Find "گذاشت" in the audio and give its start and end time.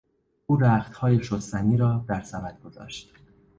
2.61-3.13